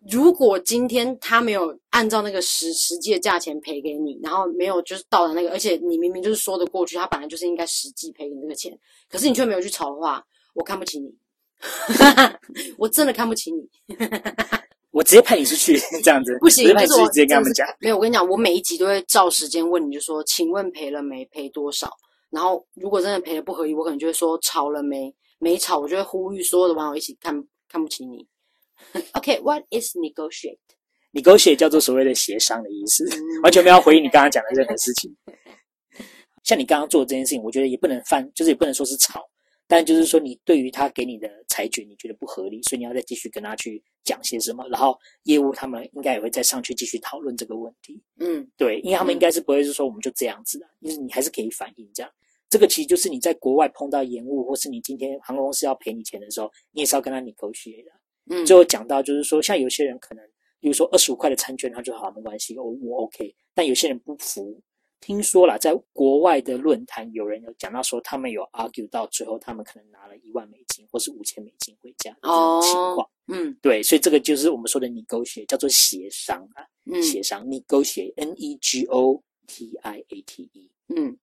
[0.09, 8.77] 如果今天他没有按照那个实实际的价钱赔给你，然后没有就是到了那个，而且你明明就是说得过去，他本来就是应该实际赔你那个钱，
[9.09, 10.21] 可是你却没有去吵的话，
[10.53, 11.13] 我看不起你，
[12.77, 13.69] 我真的看不起你。
[14.93, 16.67] 我直接派你出去，这样子不行。
[16.67, 17.67] 直接直接跟他们讲。
[17.79, 21.25] 没有，我跟你讲，我每一集都会照时间问你，就说，请问赔了没？
[21.25, 21.91] 赔多少？
[22.29, 25.11] 然后如果真的赔的不合理，我可能就会说吵了没？
[25.39, 27.33] 没吵，我就会呼吁所有的网友一起看
[27.67, 28.27] 看不起你。
[29.13, 35.11] OK，what、okay, is negotiate？Negotiate 叫做所谓的协商的意思，嗯、完全没有回应你刚刚讲的任何事情。
[36.43, 39.21] 像你刚刚做的这件事情，我觉得也不能犯，就是也不能说是吵。
[39.67, 44.67] 但就是说，你对于他给你的裁决，你觉得不合理，所以你要再继续跟他去讲些什么。
[44.69, 48.01] 然后业务他们应该也会再上去继续讨论这个问题。
[48.19, 52.11] 嗯，对，因为他们应该是不会是说我们就这样子的，就是你还是可以反映这样。
[52.49, 57.91] 这个其实就是你在国外碰到延误，或是你今天航空公司要赔你钱的时候，你也是要跟他 negotiate 的。
[58.29, 60.23] 嗯，最后讲到就是说，像有些人可能，
[60.59, 63.33] 比如说二十五块的餐券，他就好没关系，我我 OK。
[63.53, 64.61] 但有些人不服。
[65.05, 73.09] 听说了，在国外的论坛有人有讲到说，他们有 argue 到最后，他们可能拿了一万美金或是五千美金回家的这种情况。
[73.27, 81.17] 嗯，对，所以这个就是我们说的 negotiate，叫做协商啊，嗯、协商 negotiate，n e g o t i a t e，嗯。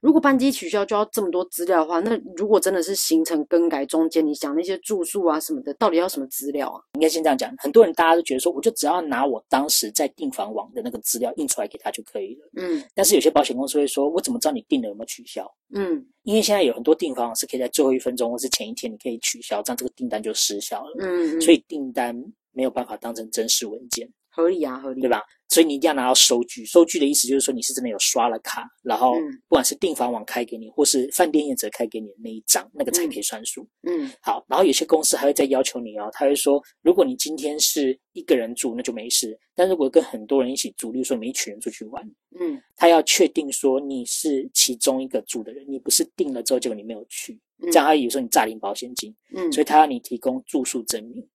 [0.00, 6.80] 如果班机取消就要这么多资料的话，那如果真的是行程更改中间，你想那些住宿啊什么的，到底要什么资料啊？
[6.94, 12.48] 应该先这样讲，很多人大家都觉得说，我就只要拿我当时在订房网的那个资料印出来给他就可以了。
[12.56, 15.50] 嗯，但是有些保险公司会说，我怎么知道你订了有没有取消？
[15.74, 20.94] 嗯，因为现在有很多订房网是可以在最后一分钟或是前一天你可以取消，这样这个订单就失效了。
[20.98, 22.16] 嗯，所以订单
[22.52, 24.10] 没有办法当成真实文件。
[24.40, 25.22] 合理啊，合理，对吧？
[25.48, 26.64] 所以你一定要拿到收据。
[26.64, 29.14] 收据的意思就是说你是真的有刷了卡，然后
[29.48, 33.66] 不管是订房网开给你，或是饭店业者开给你的那一张，那个才可以算数。
[33.82, 34.44] 嗯，好。
[34.48, 42.02] 然后有些公司还会再要求你哦，他会说，如果你今天是一个人住，那就没事；但如果跟很多人一起住，例如说你们一群人出去玩，
[42.38, 49.12] 嗯，他要确定说你是其中一个住的人，你不是订了之后结果你没有去，这样他有时候你诈领保险金。
[49.34, 51.26] 嗯，所以他要你提供住宿证明。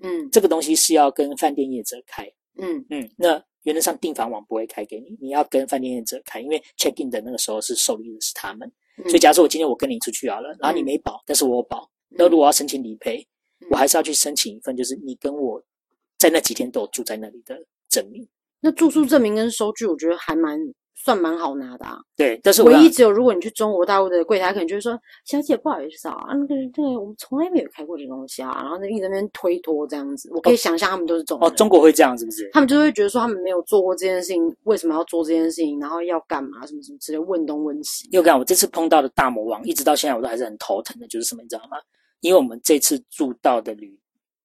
[0.00, 2.30] 嗯，这个东西是要跟饭店业者开。
[2.58, 8.70] 嗯嗯，那原则上订房网不会开给你，你要跟饭店业者开，因为 check in 的那个时候是受理的是他们。
[8.98, 13.26] 嗯、所以假如说我今天我跟你出去好了，然后你没保，嗯、但是我有保，那如果我要申请理赔，
[13.60, 15.62] 嗯、我还是要去申请一份，就是你跟我
[16.18, 18.28] 在那几天都有住在那里的证明。
[18.60, 20.58] 那住宿证明跟收据，我觉得还蛮。
[21.04, 31.38] 算蛮好拿的啊，对，但是唯一只有如果你去中国大陆的柜台，可能就会说：“小姐，不好意思啊，那个那个，我们从来没有开过这东西啊。”然后那一直在那边推脱这样子，我可以想象他们都是这种。
[31.42, 32.48] 哦，中国会这样是不是？
[32.52, 35.80] 他们就会觉得说他们没有做过这件事情，为什么要做这件事情？
[35.80, 36.64] 然后要干嘛？
[36.66, 38.08] 什么什么之类，问东问西。
[38.12, 41.76] 又干，我这次碰到的大魔王，一直到现在我都还是很头疼的，就是什么，你知道吗？
[42.20, 43.98] 因为我们这次住到的旅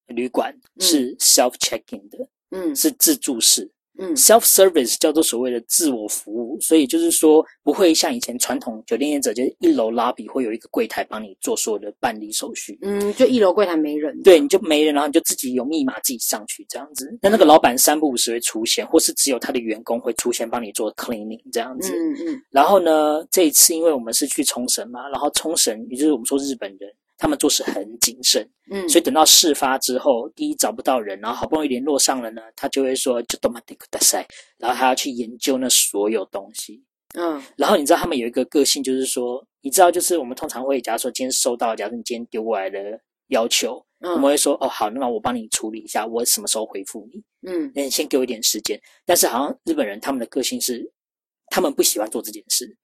[0.07, 3.69] 旅馆是 self checking 的，嗯，是自助式。
[3.97, 12.77] 嗯，self service 叫做所谓的自我服务，所以就是说不会像以前传统酒店业者，就是一楼 lobby 会有一个柜台帮你做所有的办理手续。
[12.81, 17.09] 嗯，就一楼柜台没人，对，你就没人，然后你就自己有密码自己上去这样子。
[17.21, 21.91] 那那个老板三不五时会出现，或是只有他的员工会出现帮你做 cleaning 这样子。
[21.93, 22.41] 嗯嗯。
[22.51, 26.89] 然后呢，这一次因为我们是去冲绳嘛，然后冲绳也就是我们说日本人。
[27.17, 34.25] 他们做事很谨慎，嗯，所以等到事发之后，第一找不到人，然后好不容易联络上了呢，他就会说就多么的大赛，
[34.57, 36.83] 然后他要去研究那所有东西，
[37.15, 42.79] 嗯，然后你知道他们有一个个性，就是说，你知道，就是我们通常会，假如说今天收到，假如你今天丢过来的
[43.29, 47.23] 要求，嗯、我们会说哦好，那么我帮你处理一下，我什么时候回复你？
[47.49, 48.79] 嗯，那你先给我一点时间。
[49.05, 50.91] 但是好像日本人他们的个性是，
[51.49, 52.77] 他们不喜欢做这件事。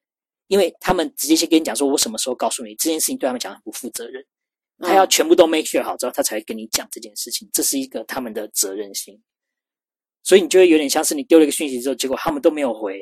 [0.48, 4.24] 因为他们直接先跟你讲说，我什么时候告诉你这件事情，对他们讲很不负责任。
[4.80, 9.22] 他要全部都 make sure 好之后，他才跟你讲这件事情，这是一个他们的责任心。
[10.24, 13.00] 所以你就会有点像是你丢了一个讯息之后，结果他们都没有回，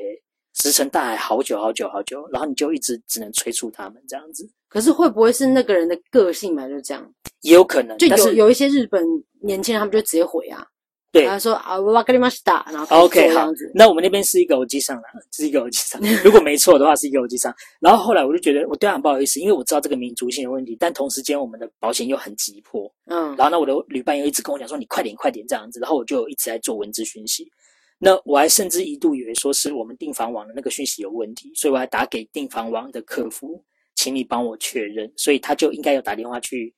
[0.53, 4.47] 石沉大海好久好久好久，然后你就一直只能催促他们这样子。
[4.69, 6.67] 可是会不会是那个人的个性嘛？
[6.67, 9.03] 就这样，也有可能，就有有一些日本
[9.41, 10.67] 年轻人，他们就直接回啊。
[11.12, 15.98] 对，他说啊，わかりました，然后 OK 好，那我们那边是一个欧吉桑啦，是一个欧吉桑。
[16.22, 17.54] 如果没错的话，是一个欧吉桑。
[17.80, 22.92] 然后后来我就觉得我对他很不好意思，因为我知道这个民族性的问题，但同时间我们的保险又很急迫。
[23.06, 27.50] 嗯，然后呢，我的旅伴又一直跟我讲说，你快点快点这样子，然后我就一直在做文字讯息。
[27.98, 35.10] 那我还甚至一度以为说是我们订房网的那个讯息有问题，所以我还打给订房网的客服，请你帮我确认。
[35.16, 36.74] 所以他就应该有打电话去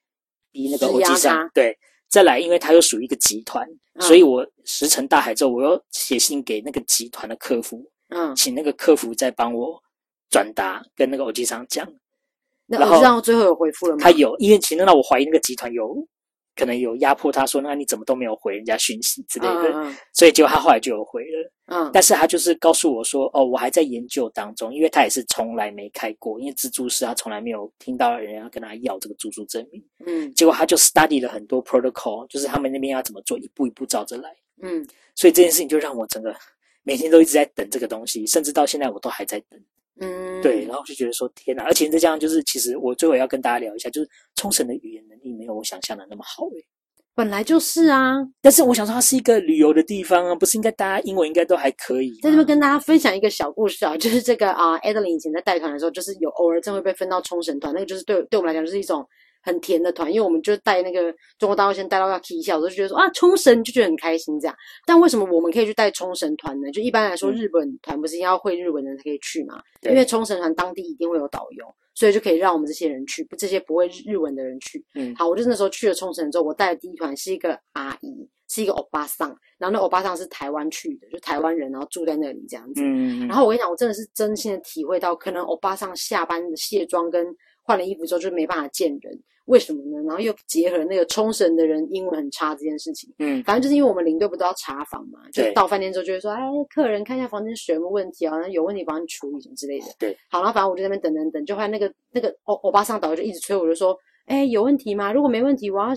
[0.52, 1.76] 逼那个欧吉桑，对。
[2.13, 9.81] 再来，因为它又属于一个集团，嗯、所以我石沉大海之后，我又写信给那个集团的客服，嗯，请那个客服再帮我
[10.29, 11.91] 转达，跟那个欧吉桑讲。
[12.67, 13.99] 那欧吉桑最后有回复了吗？
[13.99, 16.07] 他有，因为其实让我怀疑那个集团有
[16.55, 21.51] 可能有压迫他说，那你怎么都没有回人家讯息之类的，所以结果他后来就有回了。
[21.67, 29.81] 嗯，但是他就是告诉我说，哦，我还在研究当中，因为他也是从来没开过，因为蜘蛛是他从来没有听到人家跟他要这个住宿证明。
[30.05, 34.29] 嗯，结果他就 study 了很多 protocol，就是他们那边要怎么做，一步一步照着来。
[34.61, 34.85] 嗯，
[35.15, 36.35] 所以这件事情就让我整个
[36.83, 39.59] 每天都一直在等这个东西，甚至到现在我都还在等。
[39.99, 46.65] 嗯，对，然后就觉得说天哪，而且再加上就是，其实我最后要跟大家聊一下，就是冲绳的语言能力没有我想象的那么好诶。
[47.15, 52.09] 本来就是啊，但是我想说，它是一个旅游的地方啊，不是应该大家英文应该都还可以？
[52.23, 59.07] 在这边跟大家分享一个小故事啊，就是这个啊，Adeline 以前在带团的时候，就是有偶尔真会被分到冲绳团，那个就是对对我们来讲就是一种
[59.43, 64.55] 很甜的团，因为我们就带那个中国大陆先带到要 K 笑，我就觉得说啊，冲绳就觉得很开心这样。
[64.87, 66.71] 但为什么我们可以去带冲绳团呢？
[66.71, 69.61] 就一般来说，日本团不是要会日文的人才可以去嘛？
[69.81, 71.65] 对因为冲绳团当地一定会有导游。
[71.95, 74.83] 所以就可以让我们这些人去，不这些不会日文的人去。
[74.95, 79.29] 嗯，好，我就那时候去了冲绳之后，我带的第一团是一个阿姨，是一个欧巴桑，
[79.59, 82.81] 然后那欧巴桑是台湾去的，就台湾人，然后住在那里这样子。
[82.83, 87.27] 嗯，然后我跟你讲，我真的是真心的体会到，可能欧巴桑下班的卸妆跟
[87.63, 90.03] 换了衣服之后就没办法见人，为什么呢？
[90.05, 93.13] 然后又结合那个冲绳的人英文很差这件事情。
[93.19, 96.41] 嗯，反正就是因为我们领队不都要查房嘛，就到饭店之后就会说，哎，
[96.73, 99.85] 客人看一下房间水有没有问题啊，那有问题帮你处理什么之类的。
[99.97, 105.11] 对，好，然后反正我就在那边等等等，就后来那个那个欧欧巴桑导游就一直催我，就说，哎，有问题吗？
[105.11, 105.89] 如果没问题，我要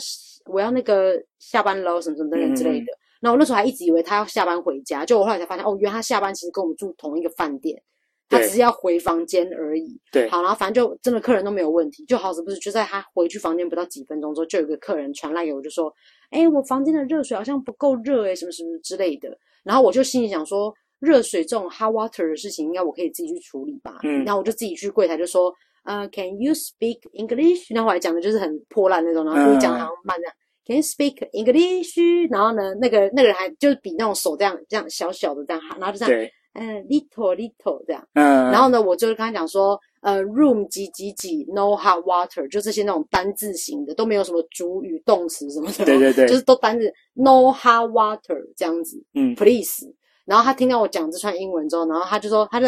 [0.46, 2.86] 我要那个下班喽，什么什么等等之类的。
[3.20, 7.82] 然后我那时候还一直以为他要下班回家，就我后来才发现，哦，原来他下班其实跟我们住同一个饭店。
[8.28, 10.00] 他只是要回房间而已。
[10.10, 15.92] 对，好，然后反正就真的客人都没有问题，就好死不死就在他回去房间不到几分钟之后，就有个客人传来给我，就说
[16.30, 19.28] ：“哎，我房间的热水好像不够热，哎，什么什么之类的。”
[19.64, 23.98] 然后我就心里想说，热水这种 hot water 的事情，应该我可以自己去处理吧。
[24.02, 25.52] 嗯，然后我就自己去柜台就说
[25.84, 30.34] ：“呃，Can you speak English？” 然后我还讲的就是很破烂那种，然后就讲的好像慢这样。
[30.66, 32.28] Can you speak English？
[32.30, 36.30] 然后呢，那个那个人还就是比那种手这样这样小小的这样，然后就这样。
[36.56, 36.66] 对。
[36.66, 49.86] 嗯，little little 这样，嗯，然后呢，我就跟他讲说，呃，room 几几几，no hot water，就这些那种单字型的，都没有什么主语、动词什么的，对对对，就是都单字，no hot water 这样子，嗯，please。
[50.24, 52.66] 然后他听到我讲这串英文之后，然后他就说，他就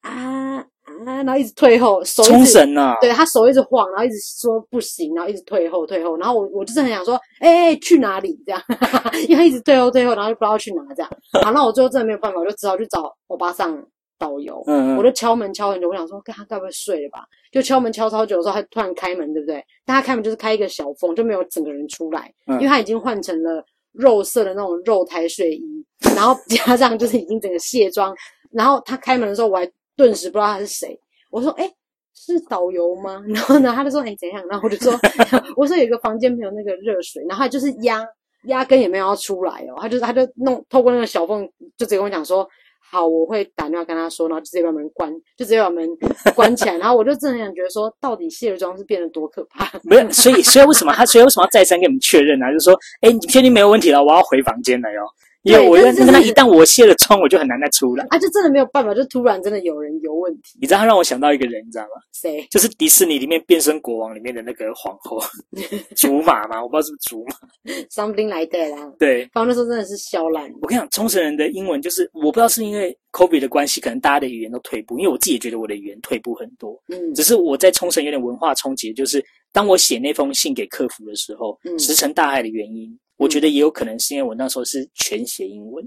[0.00, 0.64] 啊。
[1.06, 8.62] 啊，然后一直退后，手冲绳啊，对，他手一直晃，然后一直说不行，然后一直退后退后，然后我我就是很想说，哎、欸，去哪里这样？
[9.28, 11.10] 因为他一直退后退后，然后就不知道去哪这样。
[11.42, 13.82] 好，那我最后真的没有办法，我就只好去找欧巴上
[14.18, 14.62] 导游。
[14.66, 17.24] 嗯，我就敲门敲很久，我想说，他该不会睡了吧？
[17.52, 19.64] 就敲门敲超久的时候，他突然开门，对不对？
[19.86, 28.14] 但他开门就是开一个小缝，就没有整个人出来，嗯、因为他已经换成了肉色的那种肉胎睡衣，然后加上就是已经整个卸妆，
[28.52, 29.70] 然后他开门的时候，我还。
[29.98, 30.98] 顿时不知道他是谁，
[31.30, 31.68] 我说：“诶，
[32.14, 34.98] 是导游吗？” 然后呢，他就说：“诶，怎样？”然后我就说
[35.56, 38.06] ：“我说有一个房间没有那个热水，然后他就是压
[38.44, 41.44] 压根也没有要出来哦，他就他就弄透过那个小缝，
[41.76, 42.48] 就直接跟我讲说
[42.90, 45.86] ：‘好，我会打电话跟他说。’然后就直接把门关，就直接把门
[46.34, 46.78] 关起来。
[46.78, 49.68] 然后我就真的很想觉得说，到底卸了妆是变得多可怕？
[49.82, 52.52] 没有，所以所以为什么他所以为什么要再三跟你们确认呢、啊？
[52.54, 54.02] 就是说，诶，你确定没有问题了？
[54.02, 55.02] 我要回房间了哟。”
[55.42, 58.04] 因为我对但是那那一旦我卸了妆，我就很难再出来。
[58.10, 60.58] 啊，就真的没有办法，就突然真的有人有问题。
[60.60, 61.90] 你知道他让我想到一个人，你知道吗？
[62.12, 62.46] 谁？
[62.50, 65.18] 就是迪士尼里面变身国王里面的那个皇后，
[65.96, 67.74] 竹马嘛，我不知道是不是竹马。
[67.88, 68.92] something like that 啦。
[68.98, 70.50] 对，反正那时候真的是笑烂。
[70.60, 76.78] 我跟你讲，冲绳人的英文就是，我不知道是因为 COVID 的关系，可能大家的语言都退步，因为我自己也觉得我的语言退步很多。
[76.88, 85.86] 嗯只是我在冲绳有点文化冲击，就是当我写那封信给客服的时候，嗯石沉大海的原因，我觉得也有可能是因为我那时候是全写英文，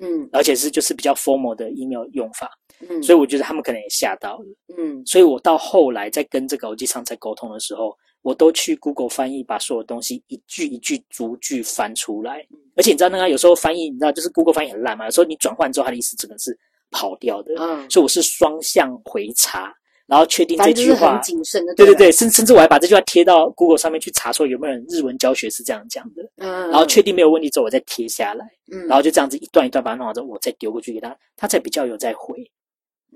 [0.00, 2.50] 嗯而且是就是比较 formal 的 email 用法，
[2.86, 4.44] 嗯，所以我觉得他们可能也吓到了。
[4.76, 12.46] 嗯所以我到后来在跟这个欧吉桑在沟通的时候，我都去 Google 翻译，把所有东西一句一句逐句翻出来。
[12.76, 16.58] 而且你知道那个有时候翻译，你知道就是 Google 翻译很烂嘛，有时候你转换之后，它的意思整个是
[16.90, 17.54] 跑掉的。
[17.58, 19.72] 嗯，所以我是双向回查，
[20.06, 21.18] 然后确定这句话。
[21.18, 21.74] 谨慎的。
[21.74, 32.36] 对对，对，甚甚至我还把这句话贴到 Google 上面去查，说有没有人日文教学是这样讲的，嗯，然后确定没有问题之后，我再贴下来，嗯，然后就这样子一段一段把它弄好之后，我再丢过去给他，他才比较有在回。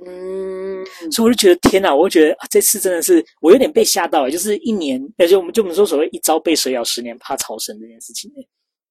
[0.04, 8.30] 嗯，所以我就觉得天哪，我就觉得、啊、这次真的是我有点被吓到，就是一年，而且我们就我们说所谓一朝被蛇咬，十年怕草绳这件事情，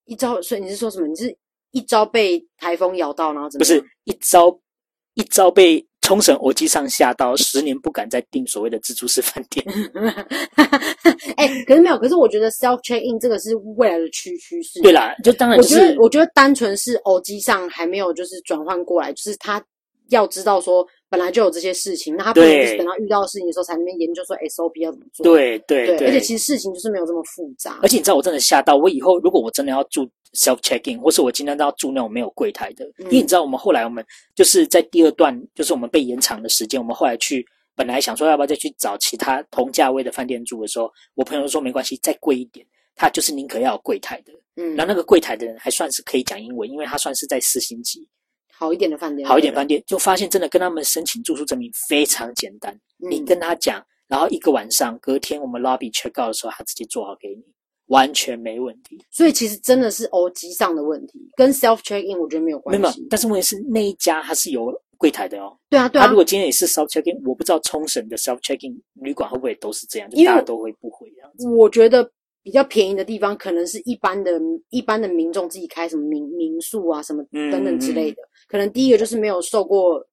[0.05, 1.07] 一朝，所以你是说什么？
[1.07, 1.37] 你是
[1.69, 3.59] 一朝被台风咬到，然后怎么？
[3.59, 4.59] 不是一朝
[5.13, 9.65] 一朝被冲绳欧吉桑吓到，十年不敢再订所谓的自助式饭店。
[11.35, 14.79] 哎、可是没有，可是我觉得 self check in 这个是未来的趋趋势。
[14.83, 19.59] 对啦，就当然就我觉得是，我觉得单纯是偶机上还没有就是转换过来，就是他
[20.09, 25.23] 要知道说本来就有这些事情，那他不能就是等到遇到事情的时候才那边研究说 SOP 要怎么做。
[25.23, 27.79] 对对对，对，而且其实事情就是没有这么复杂。
[27.81, 37.45] 而且你知道，我真的吓到我以后，如果我真的要住 self check in，或是我今天都要住那种没有柜台的，嗯因为你知道，我们后来我们就是在第二段，就是我们被延长的时间，我们后来去
[37.75, 44.31] 本来想说要不要再去找其他同价位的饭店住的时候，我朋友说没关系，再贵一点，他就是宁可要有柜台的。
[44.57, 48.07] 嗯，然后那个柜台的人还算是可以讲英文，因为他算是在四星级
[48.57, 53.25] 好一点的饭店，好一点饭店，就发现真的跟他们申请住宿证明非常简单，你嗯。
[53.25, 57.43] 跟他讲，然后一个晚上，隔天我们 lobby check out 的时候，他直接做好给你，
[57.87, 58.97] 完全没问题。
[59.11, 63.07] 所以其实真的是偶机上的问题，跟 self check in 我觉得没有关没有，没有系。
[63.09, 65.57] 但是问题是那一家它是有柜台的哦。
[65.69, 71.47] 对啊，对啊他如，果今天也是 self check in，我不知道冲绳的 self check in 旅馆会不会都是这样，就大家都会不回这样子。
[71.49, 72.09] 我觉得
[72.41, 78.21] 比较便宜的地方，可能是一般的一般的民众自己开什么民民宿啊，什么嗯等等之类的。
[78.47, 80.05] 可能第一个就是没有受过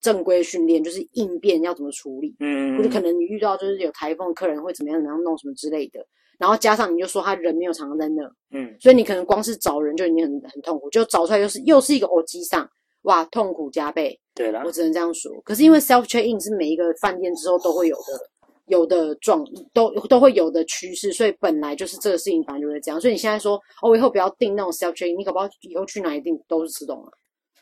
[0.00, 6.04] 正规训练，就是应变要怎么处理，嗯，或者可能你遇到就是有台风，客人会怎么样怎么样弄什么之类的。
[6.38, 12.68] 然后加上你就说他人没有常常在那，嗯，所以你可能光是找人就已经很很痛苦，就找出来又是又是一个偶机上，
[13.02, 14.18] 哇，痛苦加倍。
[14.34, 15.32] 对啦我，只能这样说。
[15.42, 18.02] 可是因为 self check in 是每一个饭店之后都会有的，
[18.66, 23.00] 有的状都都会有的趋势，所以本来就是这个事情反正就会这样。
[23.00, 27.12] 所以你现在说哦，我以后不要订那种 self check in，你可不好以后去哪里订都是自动了。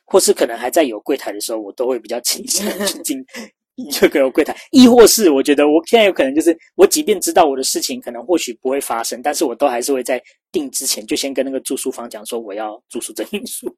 [0.04, 3.24] 或是可能还在有柜台的时候，我都会比较 倾向去进
[3.90, 13.74] 这个有柜台，亦或是我觉得我现在有可能就是我即便知道我的事情可能或许不会发生，但是我都还是会在订之前就先跟那个住宿方讲说我要住宿证明书。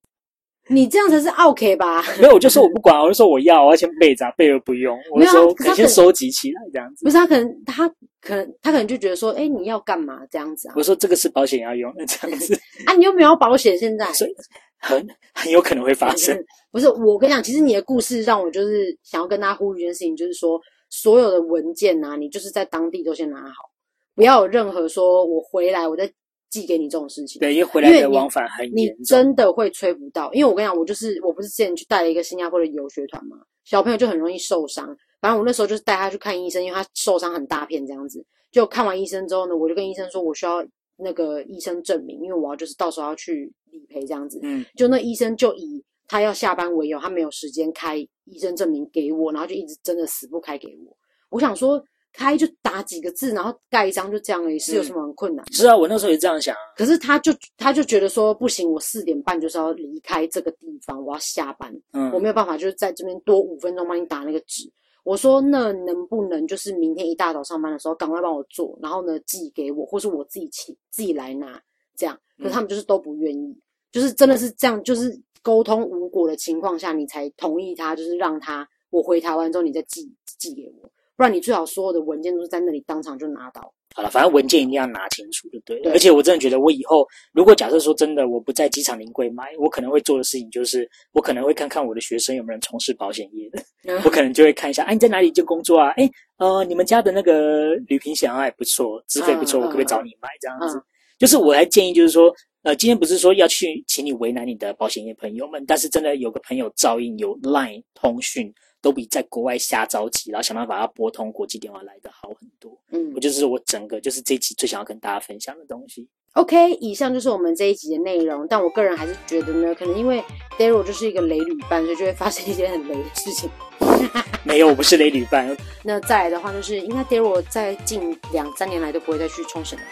[0.69, 2.03] 你这样才是 OK 吧？
[2.19, 4.99] 没有，我就说我不管，我就说我要，我要先备着，备而不用。
[5.13, 7.05] 我就说可能先收集起来这样子。
[7.05, 7.87] 不是他可能他
[8.23, 10.83] 可能他可能就觉得说，哎，你要干嘛这样子啊我？
[10.83, 14.11] 说这个是保险要用的这样子，啊，你又没有保险，现在。
[14.15, 14.35] 所以
[14.85, 16.37] 很很有可能会发生。
[16.71, 23.71] 不是我跟你讲，其实你的故事让我就是想要跟大家呼吁一件事情，就是说所有的文件啊，你就是在当地都先拿好，
[24.15, 26.11] 不要有任何说我回来我再
[26.51, 27.41] 寄给你这种事情。
[27.41, 28.89] 对，因为回来你的往返很你。
[29.05, 34.87] 真的会催不到，因为我跟你讲，我就是我不是之前去带了一个新加坡的游学团嘛，小朋友就很容易受伤。
[35.21, 38.25] 反正我那时候就是带他去看医生，因为他受伤很大片这样子。
[38.53, 40.65] 就看完医生之后呢，我就跟医生说，我需要
[40.97, 44.39] 那个医生证明，因为我要就是到时候要去理赔这样子。
[44.43, 50.97] 嗯，就那医生就以他要下班为由，他没有时间开医生证明给我，然后就一直真的死不开给我。
[51.31, 55.45] 我想说开就打几个字，然后盖一张就这样而已，是有什么很困难？
[55.53, 56.61] 是啊，我那时候也这样想啊。
[56.77, 64.71] 可是他就他就觉得说不行，我四点半就是要离开这个地方，我要下班，嗯，我没有办法就是在这边多五分钟帮你打那个纸。
[65.05, 71.63] 我说那能不能就是明天一大早上班的时候赶快帮我做，然后呢寄给我，或是我自己请自己来拿
[71.95, 72.19] 这样。
[72.39, 73.57] 可是他们就是都不愿意，
[73.93, 83.73] 就是真的是这样，就是沟通无果的情况下，你才同意他，就是让他我回台湾之后你再寄寄给我，不然你最好所有的文件都是在那里当场就拿到。
[83.95, 85.85] 好了，反正文件一定要拿清楚就对了。
[85.85, 95.91] 对而且我真的觉得，我以后如果假设说真的我不在机场临柜买，我可能会做的事情就是，我可能会看看我的学生有没有人从事保险业的，我可能就会看一下，哎、啊，你在哪里就工作啊？
[95.97, 100.77] 哎，呃，你们家的那个旅平险还不错，资费不错，嗯我可不可以找你买这样子？
[100.77, 100.83] 嗯
[101.17, 102.35] 就是我还建议，就是说，
[102.65, 108.53] 呃，今天不是说要去请你为难你的保险业朋友们，但是真的有个朋友照应有 Line 通讯，
[108.85, 112.79] 都比在国外瞎着急，然后想办法要拨通国际电话来的好很多。
[112.91, 116.07] 嗯，我就是我整个就是这一集最想要跟大家分享的东西。
[116.35, 120.23] OK，以上就是我们这一集的内容，但我个人还是觉得呢，可能因为
[120.59, 123.49] Daryl 就是一个雷旅伴，所以就会发生一些很雷的事情。
[124.45, 125.57] 没有，我不是雷旅伴。
[125.83, 129.85] 那再来的话，就是应该 Daryl 在近两三年来都不会再去冲绳了。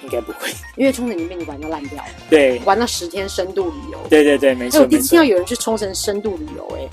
[0.00, 2.10] 应该不会，因为冲绳已经被你玩到烂掉了。
[2.30, 3.98] 对，玩到十天深度旅游。
[4.08, 4.82] 对对对，没错。
[4.82, 6.88] 我第一次听到有人去冲绳深度旅游，哎，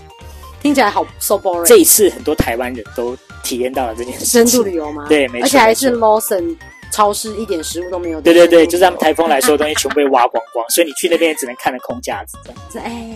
[0.66, 1.63] 听起来好 so boring。
[1.63, 4.26] 这一次很多台湾人都体验到了这件事。
[4.26, 5.05] 深度旅游吗？
[5.07, 5.45] 对，没错。
[5.45, 6.57] 而且还是 Lawson
[6.91, 8.20] 超市一点食物都没有。
[8.20, 12.80] 对对对，就是他们台风来说的东西全部被挖光光， 所以你去那边也只能看着空架子这样子。
[12.84, 13.16] 哎，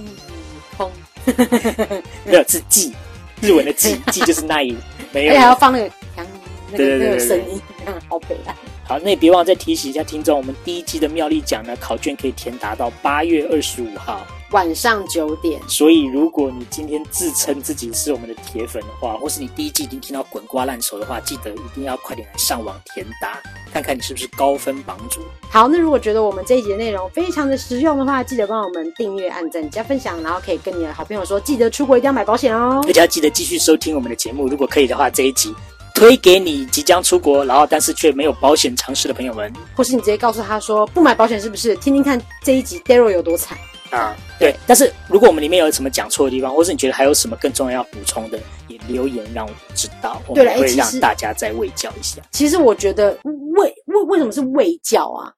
[0.77, 0.91] 空，
[2.23, 2.93] 没有是记，
[3.41, 4.77] 日文的记记就是那一
[5.11, 5.31] 没有。
[5.31, 6.23] 而且还要放那个锵，
[6.71, 7.59] 那个那个声音，
[8.07, 8.55] 好悲哀。
[8.83, 15.61] 好，那也别忘了再提醒一下听众，我们第一季的妙丽奖呢，考卷可以填答到八月二十五号晚上九点。
[15.67, 23.39] 所以，如果你今天自称自己是我们的铁粉的话，或是你第一季已经听到滚瓜烂熟的话，记得一定要快点来上网填答，
[23.71, 25.21] 看看你是不是高分榜主。
[25.49, 32.81] 好，那如果觉得我们这一集的内容非常的实用的话，记得帮我们订阅、按赞、加分享，然后可以跟你的好朋友说，记得出国一定要买保险哦。
[32.87, 35.53] 而且要记得继续收听我们的节目，如果可以的话，这一集。
[35.95, 41.75] 推给你即将出国，然后但是却没有保险常识的朋友们，或是你直接告诉他说不买保险是不是？
[41.75, 43.57] 听听看这一集 Daryl 有多惨
[43.91, 44.15] 啊！
[44.39, 52.21] 对，但是如果我们里面有什么讲错的地方，或是你觉得还有什么更重要要补充的，也留言让我们知道，我们会让大家再卫教一下。
[52.31, 55.33] 其实我觉得卫卫为什么是卫教啊？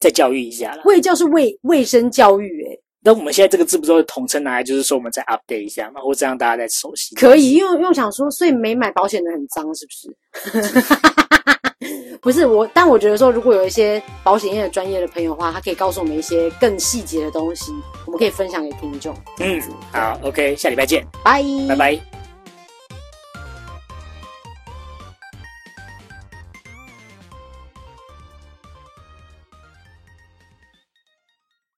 [0.00, 7.14] 再教育一下啦，卫教是卫卫生教育诶、欸那我们现在这个字不都是统称拿来，就是说我们再 update 一下嘛，或者让大家再熟悉。
[7.14, 10.76] 可以，因为因为我想说，所以没买保险的很脏，是不是？
[12.20, 17.72] 不是我，但我觉得说，如果有一些保险业的专业的朋友的话，他可以告诉我们一些更细节的东西，
[18.06, 19.14] 我们可以分享给听众。
[19.38, 19.60] 嗯，
[19.92, 22.17] 好，OK，下礼拜见，拜拜拜。